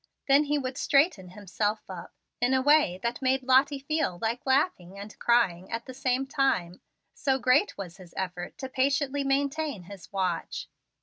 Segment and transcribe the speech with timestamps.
[0.27, 2.11] Then he would straighten himself up
[2.41, 6.81] in a way that made Lottie feel like laughing and crying at the same time,
[7.13, 10.67] so great was his effort to patiently maintain his watch.